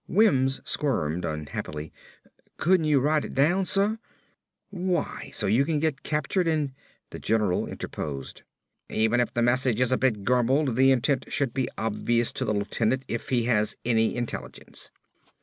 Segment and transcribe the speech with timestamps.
[0.07, 1.93] Wims squirmed unhappily.
[2.57, 3.97] "Couldn't you write it down, suh?"
[4.71, 5.29] "Why?
[5.31, 6.73] So you can get captured and"
[7.11, 8.41] The general interposed.
[8.89, 12.51] "Even if the message is a bit garbled the intent should be obvious to the
[12.55, 14.89] lieutenant if he has any intelligence."